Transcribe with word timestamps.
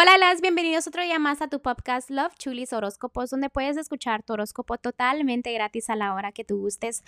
Hola, 0.00 0.16
las 0.16 0.40
bienvenidos 0.40 0.86
otro 0.86 1.02
día 1.02 1.18
más 1.18 1.42
a 1.42 1.48
tu 1.48 1.60
podcast 1.60 2.08
Love 2.08 2.34
Chulis 2.38 2.72
Horóscopos, 2.72 3.28
donde 3.28 3.50
puedes 3.50 3.76
escuchar 3.76 4.22
tu 4.22 4.32
horóscopo 4.32 4.78
totalmente 4.78 5.52
gratis 5.52 5.90
a 5.90 5.96
la 5.96 6.14
hora 6.14 6.32
que 6.32 6.42
tú 6.42 6.56
gustes. 6.58 7.04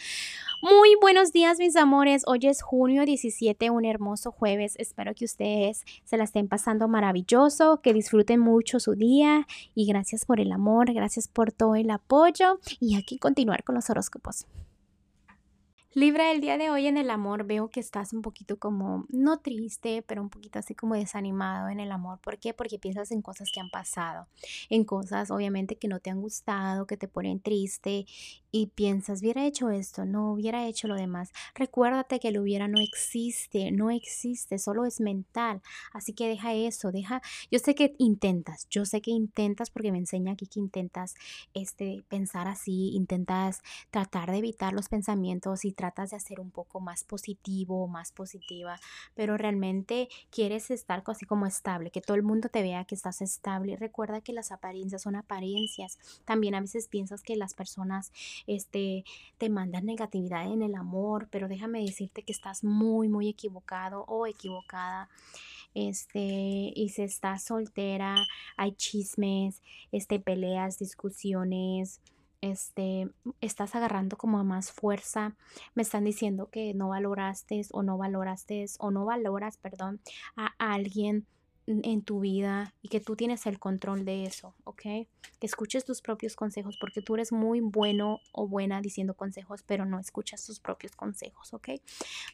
Muy 0.60 0.94
buenos 1.00 1.32
días, 1.32 1.58
mis 1.58 1.74
amores. 1.76 2.22
Hoy 2.26 2.40
es 2.42 2.60
junio 2.60 3.06
17, 3.06 3.70
un 3.70 3.86
hermoso 3.86 4.30
jueves. 4.30 4.74
Espero 4.76 5.14
que 5.14 5.24
ustedes 5.24 5.86
se 6.04 6.18
la 6.18 6.24
estén 6.24 6.48
pasando 6.48 6.86
maravilloso, 6.86 7.80
que 7.80 7.94
disfruten 7.94 8.40
mucho 8.40 8.78
su 8.78 8.94
día 8.94 9.46
y 9.74 9.86
gracias 9.86 10.26
por 10.26 10.38
el 10.38 10.52
amor, 10.52 10.92
gracias 10.92 11.28
por 11.28 11.50
todo 11.50 11.76
el 11.76 11.90
apoyo 11.90 12.60
y 12.78 12.96
aquí 12.96 13.16
continuar 13.16 13.64
con 13.64 13.74
los 13.74 13.88
horóscopos. 13.88 14.44
Libra, 15.94 16.32
el 16.32 16.40
día 16.40 16.56
de 16.56 16.70
hoy 16.70 16.86
en 16.86 16.96
el 16.96 17.10
amor 17.10 17.44
veo 17.44 17.68
que 17.68 17.78
estás 17.78 18.14
un 18.14 18.22
poquito 18.22 18.58
como, 18.58 19.04
no 19.10 19.40
triste, 19.40 20.00
pero 20.00 20.22
un 20.22 20.30
poquito 20.30 20.58
así 20.58 20.74
como 20.74 20.94
desanimado 20.94 21.68
en 21.68 21.80
el 21.80 21.92
amor. 21.92 22.18
¿Por 22.20 22.38
qué? 22.38 22.54
Porque 22.54 22.78
piensas 22.78 23.10
en 23.10 23.20
cosas 23.20 23.50
que 23.52 23.60
han 23.60 23.68
pasado, 23.68 24.26
en 24.70 24.84
cosas 24.84 25.30
obviamente 25.30 25.76
que 25.76 25.88
no 25.88 26.00
te 26.00 26.08
han 26.08 26.22
gustado, 26.22 26.86
que 26.86 26.96
te 26.96 27.08
ponen 27.08 27.40
triste 27.40 28.06
y 28.52 28.68
piensas, 28.68 29.22
hubiera 29.22 29.44
hecho 29.44 29.70
esto, 29.70 30.04
no 30.04 30.32
hubiera 30.32 30.66
hecho 30.66 30.86
lo 30.86 30.94
demás. 30.94 31.32
Recuérdate 31.54 32.20
que 32.20 32.30
lo 32.30 32.42
hubiera 32.42 32.68
no 32.68 32.80
existe, 32.80 33.72
no 33.72 33.90
existe, 33.90 34.58
solo 34.58 34.84
es 34.84 35.00
mental. 35.00 35.62
Así 35.92 36.12
que 36.12 36.28
deja 36.28 36.54
eso, 36.54 36.92
deja, 36.92 37.20
yo 37.50 37.58
sé 37.58 37.74
que 37.74 37.94
intentas, 37.98 38.68
yo 38.70 38.84
sé 38.84 39.00
que 39.00 39.10
intentas 39.10 39.70
porque 39.70 39.90
me 39.90 39.98
enseña 39.98 40.32
aquí 40.32 40.46
que 40.46 40.60
intentas 40.60 41.14
este, 41.54 42.04
pensar 42.08 42.46
así, 42.46 42.90
intentas 42.94 43.62
tratar 43.90 44.30
de 44.30 44.38
evitar 44.38 44.72
los 44.72 44.88
pensamientos 44.88 45.64
y 45.64 45.72
tratas 45.72 46.10
de 46.10 46.16
hacer 46.16 46.38
un 46.38 46.50
poco 46.50 46.80
más 46.80 47.04
positivo 47.04 47.72
más 47.88 48.12
positiva, 48.12 48.78
pero 49.14 49.36
realmente 49.36 50.08
quieres 50.30 50.70
estar 50.70 51.02
así 51.06 51.26
como 51.26 51.46
estable, 51.46 51.90
que 51.90 52.00
todo 52.00 52.16
el 52.16 52.22
mundo 52.22 52.48
te 52.48 52.62
vea 52.62 52.84
que 52.84 52.94
estás 52.94 53.22
estable. 53.22 53.76
Recuerda 53.76 54.20
que 54.20 54.32
las 54.32 54.52
apariencias 54.52 55.02
son 55.02 55.16
apariencias. 55.16 55.98
También 56.24 56.54
a 56.54 56.60
veces 56.60 56.88
piensas 56.88 57.22
que 57.22 57.36
las 57.36 57.54
personas 57.54 58.12
este, 58.46 59.04
te 59.38 59.48
mandan 59.48 59.86
negatividad 59.86 60.50
en 60.52 60.62
el 60.62 60.74
amor, 60.74 61.28
pero 61.30 61.48
déjame 61.48 61.80
decirte 61.80 62.22
que 62.22 62.32
estás 62.32 62.64
muy, 62.64 63.08
muy 63.08 63.28
equivocado 63.28 64.04
o 64.08 64.26
equivocada 64.26 65.08
este, 65.74 66.72
y 66.74 66.90
si 66.90 67.02
estás 67.02 67.44
soltera, 67.44 68.16
hay 68.56 68.72
chismes, 68.72 69.62
este, 69.90 70.20
peleas, 70.20 70.78
discusiones, 70.78 72.00
este, 72.40 73.08
estás 73.40 73.74
agarrando 73.74 74.16
como 74.16 74.38
a 74.38 74.44
más 74.44 74.72
fuerza, 74.72 75.34
me 75.74 75.82
están 75.82 76.04
diciendo 76.04 76.48
que 76.50 76.74
no 76.74 76.88
valoraste 76.88 77.62
o 77.70 77.82
no 77.82 77.96
valoraste 77.96 78.66
o 78.80 78.90
no 78.90 79.04
valoras, 79.04 79.56
perdón, 79.56 80.00
a 80.36 80.52
alguien 80.58 81.26
en 81.84 82.02
tu 82.02 82.20
vida 82.20 82.74
y 82.82 82.88
que 82.88 83.00
tú 83.00 83.16
tienes 83.16 83.46
el 83.46 83.58
control 83.58 84.04
de 84.04 84.24
eso, 84.24 84.54
¿ok? 84.64 84.82
Que 84.82 85.08
escuches 85.40 85.84
tus 85.84 86.02
propios 86.02 86.36
consejos 86.36 86.76
porque 86.80 87.02
tú 87.02 87.14
eres 87.14 87.32
muy 87.32 87.60
bueno 87.60 88.20
o 88.32 88.46
buena 88.46 88.80
diciendo 88.80 89.14
consejos, 89.14 89.62
pero 89.66 89.84
no 89.84 89.98
escuchas 89.98 90.44
tus 90.44 90.60
propios 90.60 90.96
consejos, 90.96 91.52
¿ok? 91.54 91.70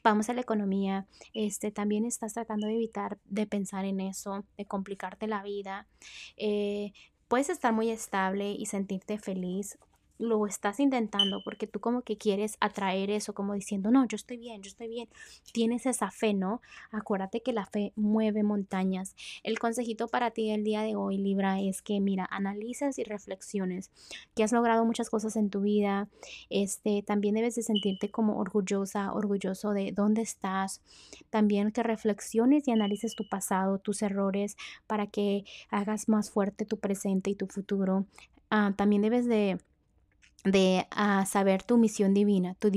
Vamos 0.03 0.29
a 0.29 0.33
la 0.33 0.41
economía, 0.41 1.07
este, 1.35 1.71
también 1.71 2.05
estás 2.05 2.35
tratando 2.35 2.67
de 2.67 2.75
evitar 2.75 3.19
de 3.25 3.47
pensar 3.47 3.85
en 3.85 4.01
eso, 4.01 4.45
de 4.57 4.67
complicarte 4.67 5.27
la 5.27 5.43
vida. 5.43 5.87
Eh, 6.37 6.93
puedes 7.29 7.49
estar 7.49 7.73
muy 7.73 7.91
estable 7.91 8.53
y 8.53 8.67
sentirte 8.67 9.19
feliz 9.19 9.79
lo 10.19 10.47
estás 10.47 10.81
intentando 10.81 11.43
porque 11.43 11.67
tú 11.67 11.81
como 11.81 12.03
que 12.03 12.17
quieres 12.17 12.57
atraer 12.61 13.11
eso, 13.11 13.35
como 13.35 13.55
diciendo, 13.55 13.91
no, 13.91 14.07
yo 14.07 14.17
estoy 14.17 14.37
bien, 14.37 14.63
yo 14.63 14.69
estoy 14.69 14.89
bien. 14.89 15.09
Tienes 15.53 15.87
esa 15.87 16.11
fe, 16.11 16.35
¿no? 16.35 16.61
Acuérdate 16.91 17.41
que 17.41 17.53
la 17.53 17.67
fe 17.67 17.93
mueve 17.97 18.43
montañas. 18.43 19.15
El 19.43 19.59
consejito 19.59 20.09
para 20.09 20.33
ti 20.33 20.51
el 20.51 20.65
día 20.65 20.83
de 20.83 20.97
hoy, 20.97 21.19
Libra, 21.19 21.61
es 21.61 21.83
que, 21.83 22.01
mira, 22.01 22.27
analices 22.31 22.99
y 22.99 23.05
reflexiones, 23.05 23.91
que 24.35 24.43
has 24.43 24.53
logrado 24.53 24.85
muchas 24.85 25.11
cosas 25.11 25.37
en 25.37 25.51
tu 25.51 25.61
vida. 25.61 26.09
Este, 26.51 27.03
también 27.03 27.35
debes 27.35 27.55
de 27.55 27.63
sentirte 27.63 28.11
como 28.11 28.39
orgullosa, 28.39 29.13
orgulloso 29.13 29.71
de 29.71 29.93
dónde 29.93 30.23
estás. 30.23 30.83
También 31.31 31.71
que 31.71 31.83
reflexiones 31.83 32.67
y 32.67 32.73
analices 32.73 33.15
tu 33.15 33.29
pasado, 33.29 33.79
tus 33.79 34.03
errores, 34.03 34.57
para 34.87 35.07
que 35.07 35.45
hagas 35.71 36.09
más 36.09 36.31
fuerte 36.31 36.65
tu 36.65 36.79
presente 36.79 37.31
y 37.31 37.35
tu 37.35 37.47
futuro. 37.47 38.07
Ah, 38.51 38.73
también 38.77 39.03
debes 39.03 39.27
de 39.27 39.59
de 40.51 40.87
a 40.91 41.27
saber 41.27 41.63
tu 41.63 41.79
misión 41.79 42.15
divina. 42.15 42.55
Tu, 42.59 42.71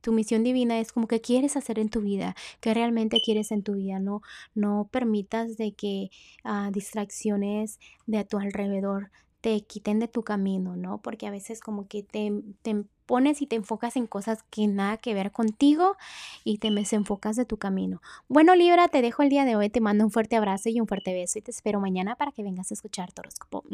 tu, 0.00 0.12
misión 0.12 0.44
divina 0.44 0.78
es 0.78 0.92
como 0.92 1.06
que 1.06 1.20
quieres 1.20 1.56
hacer 1.56 1.78
en 1.78 1.88
tu 1.88 2.00
vida, 2.00 2.34
que 2.60 2.74
realmente 2.74 3.20
quieres 3.24 3.50
en 3.50 3.62
tu 3.62 3.74
vida. 3.74 3.98
No, 3.98 4.22
no 4.54 4.88
permitas 4.90 5.56
de 5.56 5.72
que 5.72 6.10
uh, 6.44 6.70
distracciones 6.70 7.78
de 8.06 8.18
a 8.18 8.24
tu 8.24 8.38
alrededor 8.38 9.10
te 9.40 9.60
quiten 9.62 10.00
de 10.00 10.08
tu 10.08 10.24
camino, 10.24 10.76
¿no? 10.76 10.98
Porque 10.98 11.26
a 11.26 11.30
veces 11.30 11.60
como 11.60 11.86
que 11.86 12.02
te, 12.02 12.32
te 12.62 12.84
pones 13.06 13.40
y 13.40 13.46
te 13.46 13.56
enfocas 13.56 13.96
en 13.96 14.06
cosas 14.06 14.42
que 14.50 14.66
nada 14.66 14.96
que 14.96 15.14
ver 15.14 15.32
contigo 15.32 15.96
y 16.44 16.58
te 16.58 16.70
desenfocas 16.70 17.36
de 17.36 17.44
tu 17.44 17.56
camino. 17.56 18.02
Bueno, 18.28 18.54
Libra, 18.54 18.88
te 18.88 19.00
dejo 19.00 19.22
el 19.22 19.30
día 19.30 19.44
de 19.44 19.56
hoy, 19.56 19.70
te 19.70 19.80
mando 19.80 20.04
un 20.04 20.10
fuerte 20.10 20.36
abrazo 20.36 20.68
y 20.68 20.80
un 20.80 20.86
fuerte 20.86 21.14
beso 21.14 21.38
y 21.38 21.42
te 21.42 21.50
espero 21.50 21.80
mañana 21.80 22.16
para 22.16 22.32
que 22.32 22.42
vengas 22.42 22.70
a 22.70 22.74
escuchar 22.74 23.12
tu 23.12 23.20
horóscopo. 23.20 23.64